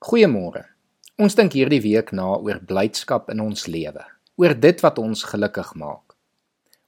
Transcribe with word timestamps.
Goeiemôre. 0.00 0.62
Ons 1.20 1.34
dink 1.36 1.52
hierdie 1.52 1.82
week 1.84 2.14
na 2.16 2.30
oor 2.40 2.56
blydskap 2.64 3.26
in 3.28 3.42
ons 3.44 3.66
lewe, 3.68 4.00
oor 4.40 4.54
dit 4.56 4.78
wat 4.80 4.96
ons 4.96 5.26
gelukkig 5.28 5.74
maak. 5.76 6.14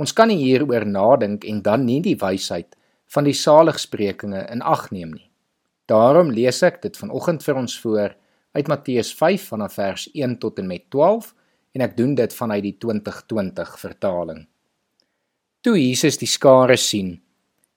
Ons 0.00 0.14
kan 0.16 0.30
nie 0.32 0.38
hieroor 0.40 0.86
nadink 0.88 1.44
en 1.44 1.58
dan 1.66 1.84
nie 1.84 1.98
die 2.00 2.14
wysheid 2.16 2.78
van 3.12 3.28
die 3.28 3.34
saligsprekinge 3.36 4.46
in 4.54 4.64
ag 4.64 4.86
neem 4.88 5.12
nie. 5.18 5.28
Daarom 5.84 6.32
lees 6.32 6.62
ek 6.64 6.80
dit 6.86 6.96
vanoggend 6.96 7.44
vir 7.44 7.60
ons 7.60 7.74
voor 7.82 8.16
uit 8.56 8.72
Matteus 8.72 9.12
5 9.20 9.50
vanaf 9.52 9.76
vers 9.82 10.08
1 10.14 10.38
tot 10.40 10.64
en 10.64 10.72
met 10.72 10.88
12 10.88 11.28
en 11.76 11.84
ek 11.84 11.98
doen 12.00 12.16
dit 12.16 12.38
vanuit 12.40 12.64
die 12.70 12.74
2020 12.80 13.76
vertaling. 13.84 14.40
Toe 15.60 15.76
Jesus 15.76 16.16
die 16.16 16.30
skare 16.38 16.80
sien, 16.80 17.18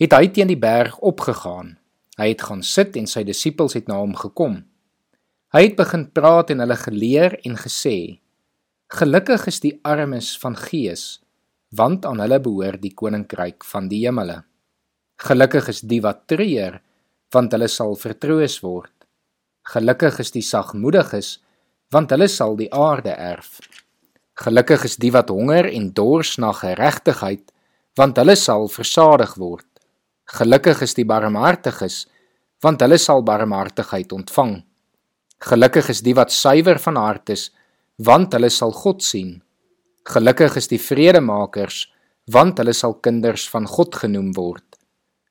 het 0.00 0.16
hy 0.16 0.32
teen 0.32 0.48
die 0.48 0.60
berg 0.64 0.96
opgegaan. 1.04 1.76
Hy 2.16 2.32
het 2.32 2.48
gaan 2.48 2.64
sit 2.64 2.96
en 2.96 3.04
sy 3.04 3.28
disippels 3.28 3.76
het 3.76 3.84
na 3.84 4.00
hom 4.00 4.16
gekom. 4.16 4.62
Hy 5.50 5.64
het 5.64 5.72
begin 5.74 6.04
praat 6.14 6.52
en 6.54 6.62
hulle 6.62 6.76
geleer 6.78 7.34
en 7.42 7.56
gesê: 7.58 8.20
Gelukkig 8.94 9.48
is 9.50 9.56
die 9.64 9.72
armes 9.82 10.36
van 10.38 10.54
gees, 10.54 11.18
want 11.74 12.06
aan 12.06 12.22
hulle 12.22 12.38
behoort 12.44 12.78
die 12.82 12.92
koninkryk 12.94 13.66
van 13.66 13.88
die 13.90 14.04
hemele. 14.04 14.44
Gelukkig 15.26 15.72
is 15.74 15.82
die 15.82 15.98
wat 16.06 16.28
treur, 16.30 16.78
want 17.34 17.50
hulle 17.50 17.66
sal 17.66 17.98
vertroos 17.98 18.60
word. 18.62 18.94
Gelukkig 19.74 20.22
is 20.22 20.30
die 20.30 20.44
sagmoediges, 20.46 21.32
want 21.90 22.14
hulle 22.14 22.30
sal 22.30 22.54
die 22.54 22.70
aarde 22.70 23.18
erf. 23.18 23.58
Gelukkig 24.38 24.86
is 24.86 24.96
die 25.02 25.10
wat 25.10 25.34
honger 25.34 25.66
en 25.66 25.90
dors 25.90 26.36
na 26.38 26.54
geregtigheid, 26.54 27.50
want 27.98 28.22
hulle 28.22 28.38
sal 28.38 28.70
versadig 28.70 29.34
word. 29.34 29.66
Gelukkig 30.30 30.86
is 30.86 30.94
die 30.94 31.04
barmhartiges, 31.04 32.04
want 32.62 32.86
hulle 32.86 33.02
sal 33.02 33.26
barmhartigheid 33.26 34.14
ontvang. 34.14 34.60
Gelukkig 35.40 35.88
is 35.88 36.02
die 36.04 36.12
wat 36.16 36.32
suiwer 36.32 36.78
van 36.84 36.98
hart 37.00 37.30
is, 37.32 37.46
want 37.96 38.34
hulle 38.36 38.50
sal 38.52 38.74
God 38.76 39.00
sien. 39.04 39.38
Gelukkig 40.08 40.58
is 40.60 40.68
die 40.68 40.80
vredemakers, 40.80 41.86
want 42.28 42.60
hulle 42.60 42.74
sal 42.76 42.98
kinders 43.00 43.46
van 43.48 43.68
God 43.68 43.96
genoem 44.02 44.34
word. 44.36 44.66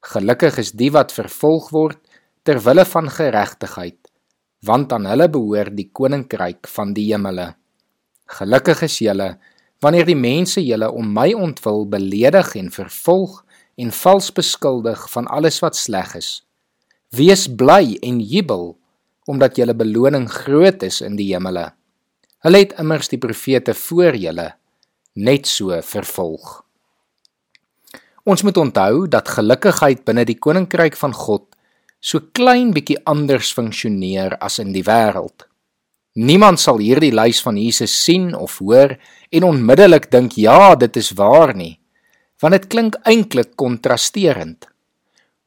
Gelukkig 0.09 0.57
is 0.63 0.71
die 0.73 0.89
wat 0.95 1.13
vervolg 1.13 1.69
word 1.75 1.99
ter 2.47 2.61
wille 2.65 2.85
van 2.89 3.09
geregtigheid, 3.13 3.99
want 4.65 4.93
aan 4.95 5.05
hulle 5.11 5.29
behoort 5.29 5.75
die 5.77 5.89
koninkryk 5.93 6.67
van 6.73 6.95
die 6.97 7.05
hemele. 7.11 7.51
Gelukkig 8.39 8.85
is 8.89 8.99
julle 9.05 9.35
wanneer 9.79 10.09
die 10.09 10.17
mense 10.17 10.59
julle 10.59 10.89
om 10.91 11.13
my 11.15 11.29
ontwil 11.37 11.85
beledig 11.87 12.55
en 12.59 12.73
vervolg 12.73 13.37
en 13.79 13.93
vals 13.95 14.33
beskuldig 14.35 15.05
van 15.13 15.29
alles 15.31 15.61
wat 15.63 15.77
sleg 15.79 16.17
is. 16.17 16.31
Wees 17.15 17.45
bly 17.47 17.95
en 18.03 18.19
jubel 18.19 18.73
omdat 19.29 19.59
julle 19.59 19.75
beloning 19.77 20.25
groot 20.31 20.83
is 20.87 21.03
in 21.05 21.19
die 21.19 21.29
hemele. 21.31 21.67
Hulle 22.45 22.63
het 22.63 22.73
immers 22.81 23.11
die 23.11 23.19
profete 23.21 23.75
voor 23.77 24.17
julle 24.17 24.47
net 25.19 25.47
so 25.49 25.75
vervolg. 25.83 26.63
Ons 28.29 28.43
moet 28.45 28.57
onthou 28.57 29.07
dat 29.11 29.29
gelukkigheid 29.35 30.03
binne 30.07 30.25
die 30.27 30.37
koninkryk 30.37 30.97
van 30.99 31.13
God 31.13 31.45
so 31.99 32.31
klein 32.33 32.71
bietjie 32.75 32.97
anders 33.09 33.51
funksioneer 33.55 34.37
as 34.39 34.59
in 34.63 34.71
die 34.73 34.85
wêreld. 34.87 35.45
Niemand 36.19 36.59
sal 36.59 36.79
hierdie 36.81 37.13
lys 37.13 37.41
van 37.43 37.57
Jesus 37.59 37.93
sien 37.93 38.31
of 38.35 38.57
hoor 38.63 38.95
en 39.31 39.45
onmiddellik 39.45 40.09
dink 40.11 40.37
ja, 40.39 40.75
dit 40.75 40.95
is 40.97 41.11
waar 41.19 41.53
nie, 41.55 41.77
want 42.41 42.55
dit 42.55 42.67
klink 42.71 42.97
eintlik 43.07 43.53
kontrasterend. 43.59 44.65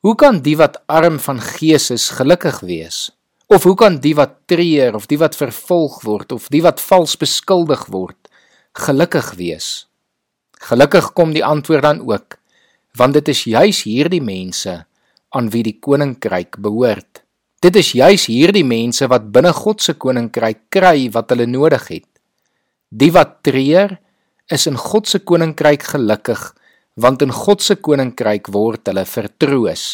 Hoe 0.03 0.15
kan 0.19 0.41
die 0.45 0.57
wat 0.59 0.81
arm 0.91 1.19
van 1.23 1.41
gees 1.41 1.91
is 1.95 2.11
gelukkig 2.19 2.61
wees? 2.67 3.11
Of 3.53 3.67
hoe 3.69 3.75
kan 3.77 3.99
die 4.01 4.15
wat 4.17 4.47
treur 4.49 4.95
of 4.97 5.05
die 5.11 5.19
wat 5.21 5.35
vervolg 5.37 5.99
word 6.07 6.31
of 6.33 6.47
die 6.49 6.63
wat 6.65 6.79
vals 6.81 7.19
beskuldig 7.21 7.83
word 7.93 8.31
gelukkig 8.81 9.27
wees? 9.37 9.67
Gelukkig 10.71 11.11
kom 11.13 11.35
die 11.37 11.43
antwoord 11.45 11.85
dan 11.85 12.01
ook, 12.01 12.39
want 12.97 13.19
dit 13.19 13.29
is 13.29 13.43
juis 13.45 13.83
hierdie 13.85 14.23
mense 14.25 14.73
aan 15.37 15.51
wie 15.53 15.61
die 15.67 15.77
koninkryk 15.85 16.57
behoort. 16.65 17.21
Dit 17.61 17.77
is 17.77 17.93
juis 17.93 18.25
hierdie 18.33 18.65
mense 18.65 19.05
wat 19.13 19.29
binne 19.35 19.53
God 19.53 19.85
se 19.85 19.99
koninkryk 20.01 20.71
kry 20.73 21.11
wat 21.13 21.35
hulle 21.35 21.45
nodig 21.45 21.85
het. 21.91 22.09
Die 22.89 23.11
wat 23.13 23.43
treur 23.45 23.99
is 24.49 24.65
in 24.71 24.81
God 24.81 25.13
se 25.13 25.21
koninkryk 25.21 25.85
gelukkig, 25.93 26.41
want 26.97 27.21
in 27.21 27.37
God 27.37 27.61
se 27.61 27.77
koninkryk 27.77 28.49
word 28.49 28.89
hulle 28.89 29.05
vertroos 29.05 29.91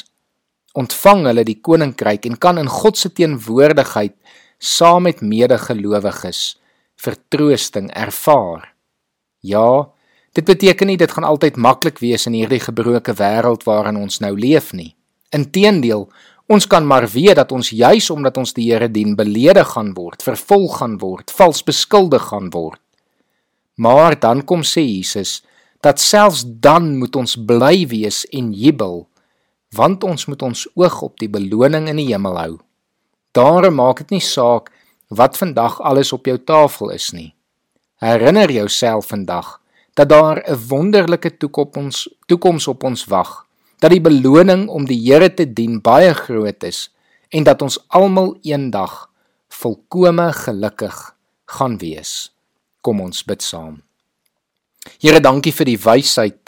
ontvang 0.79 1.27
hulle 1.27 1.45
die 1.47 1.59
koninkryk 1.65 2.27
en 2.29 2.39
kan 2.39 2.61
in 2.61 2.71
God 2.71 2.99
se 2.99 3.11
teenwoordigheid 3.11 4.15
saam 4.59 5.07
met 5.09 5.23
medegelowiges 5.23 6.59
vertroosting 6.99 7.91
ervaar. 7.95 8.75
Ja, 9.41 9.89
dit 10.35 10.45
beteken 10.47 10.91
nie 10.91 10.99
dit 10.99 11.13
gaan 11.15 11.27
altyd 11.27 11.57
maklik 11.57 12.01
wees 12.03 12.27
in 12.27 12.37
hierdie 12.39 12.63
gebroke 12.63 13.15
wêreld 13.19 13.67
waarin 13.67 13.99
ons 13.99 14.19
nou 14.23 14.35
leef 14.39 14.73
nie. 14.75 14.95
Inteendeel, 15.35 16.09
ons 16.49 16.67
kan 16.67 16.87
maar 16.87 17.07
weet 17.13 17.37
dat 17.39 17.53
ons 17.53 17.71
juis 17.71 18.11
omdat 18.11 18.39
ons 18.41 18.55
die 18.57 18.71
Here 18.71 18.89
dien, 18.91 19.15
beledig 19.17 19.75
gaan 19.75 19.93
word, 19.95 20.23
vervolg 20.23 20.79
gaan 20.81 20.99
word, 20.99 21.31
vals 21.31 21.63
beskuldig 21.63 22.31
gaan 22.31 22.51
word. 22.55 22.81
Maar 23.79 24.19
dan 24.19 24.43
kom 24.43 24.65
sê 24.67 24.83
Jesus 24.83 25.43
dat 25.81 26.01
selfs 26.03 26.43
dan 26.47 26.97
moet 26.99 27.15
ons 27.17 27.37
bly 27.47 27.87
wees 27.87 28.25
en 28.35 28.51
jubel 28.51 29.05
want 29.75 30.05
ons 30.05 30.27
moet 30.27 30.43
ons 30.43 30.67
oog 30.75 31.03
op 31.03 31.19
die 31.21 31.29
beloning 31.29 31.89
in 31.89 32.01
die 32.01 32.09
hemel 32.11 32.39
hou. 32.39 32.53
Daarom 33.37 33.79
maak 33.79 34.03
dit 34.05 34.17
nie 34.17 34.25
saak 34.25 34.71
wat 35.09 35.37
vandag 35.37 35.81
alles 35.81 36.13
op 36.13 36.27
jou 36.27 36.39
tafel 36.39 36.91
is 36.91 37.13
nie. 37.13 37.35
Herinner 38.01 38.51
jouself 38.51 39.11
vandag 39.13 39.61
dat 39.95 40.09
daar 40.09 40.43
'n 40.47 40.59
wonderlike 40.69 41.37
toekoms 41.37 42.09
toekoms 42.27 42.69
op 42.69 42.85
ons 42.85 43.05
wag, 43.05 43.47
dat 43.79 43.91
die 43.91 44.01
beloning 44.01 44.69
om 44.69 44.87
die 44.87 45.01
Here 45.01 45.35
te 45.35 45.53
dien 45.53 45.81
baie 45.81 46.15
groot 46.15 46.63
is 46.63 46.91
en 47.29 47.45
dat 47.45 47.63
ons 47.63 47.79
almal 47.89 48.39
eendag 48.43 49.11
volkome 49.49 50.33
gelukkig 50.33 51.17
gaan 51.45 51.79
wees. 51.79 52.33
Kom 52.81 53.01
ons 53.01 53.25
bid 53.25 53.43
saam. 53.43 53.83
Here, 55.01 55.21
dankie 55.21 55.53
vir 55.53 55.65
die 55.65 55.79
wysheid 55.79 56.48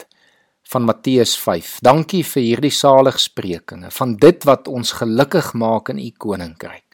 van 0.71 0.85
Matteus 0.87 1.33
5. 1.35 1.79
Dankie 1.83 2.21
vir 2.23 2.43
hierdie 2.45 2.71
saligsprekinge 2.71 3.89
van 3.91 4.13
dit 4.19 4.45
wat 4.47 4.69
ons 4.71 4.93
gelukkig 5.01 5.51
maak 5.59 5.91
in 5.91 5.99
u 5.99 6.07
koninkryk. 6.15 6.85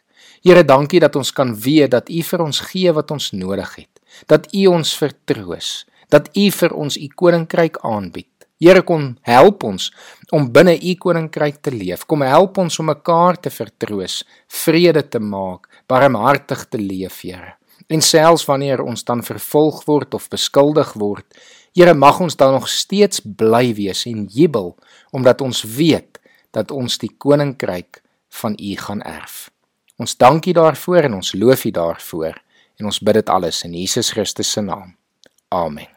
Here, 0.42 0.64
dankie 0.66 1.02
dat 1.04 1.16
ons 1.20 1.30
kan 1.34 1.54
weet 1.54 1.92
dat 1.94 2.10
u 2.10 2.24
vir 2.26 2.42
ons 2.42 2.62
gee 2.72 2.94
wat 2.94 3.12
ons 3.14 3.30
nodig 3.38 3.76
het. 3.76 4.02
Dat 4.26 4.48
u 4.54 4.66
ons 4.72 4.96
vertroos, 4.98 5.86
dat 6.10 6.32
u 6.34 6.48
vir 6.56 6.74
ons 6.74 6.98
u 6.98 7.08
koninkryk 7.22 7.78
aanbied. 7.86 8.32
Here 8.58 8.82
kom 8.82 9.12
help 9.22 9.68
ons 9.68 9.92
om 10.34 10.48
binne 10.50 10.74
u 10.74 10.96
koninkryk 10.98 11.62
te 11.62 11.74
leef. 11.76 12.08
Kom 12.10 12.26
help 12.26 12.58
ons 12.58 12.80
om 12.82 12.90
mekaar 12.90 13.38
te 13.38 13.54
vertroos, 13.54 14.24
vrede 14.50 15.06
te 15.06 15.22
maak, 15.22 15.70
barmhartig 15.86 16.66
te 16.66 16.82
leef, 16.82 17.22
Here. 17.22 17.54
En 17.88 18.02
selfs 18.02 18.48
wanneer 18.50 18.82
ons 18.82 19.06
dan 19.06 19.22
vervolg 19.24 19.84
word 19.86 20.18
of 20.18 20.26
beskuldig 20.34 20.96
word, 20.98 21.28
Here 21.76 21.94
mag 21.94 22.20
ons 22.20 22.36
dan 22.36 22.54
nog 22.54 22.70
steeds 22.70 23.22
bly 23.24 23.74
wees 23.74 24.06
en 24.06 24.26
jubel 24.30 24.76
omdat 25.12 25.42
ons 25.42 25.64
weet 25.64 26.20
dat 26.52 26.72
ons 26.72 26.98
die 26.98 27.12
koninkryk 27.18 28.02
van 28.42 28.58
U 28.60 28.76
gaan 28.76 29.02
erf. 29.02 29.50
Ons 29.98 30.18
dank 30.18 30.46
U 30.46 30.52
daarvoor 30.52 31.10
en 31.10 31.20
ons 31.20 31.34
loof 31.34 31.66
U 31.66 31.72
daarvoor 31.72 32.42
en 32.78 32.86
ons 32.86 33.00
bid 33.02 33.22
dit 33.22 33.30
alles 33.30 33.64
in 33.64 33.74
Jesus 33.74 34.14
Christus 34.14 34.52
se 34.52 34.62
naam. 34.62 34.96
Amen. 35.50 35.97